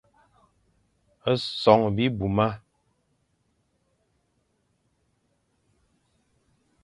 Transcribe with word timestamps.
Son 1.35 1.91
bibmuma. 1.95 2.49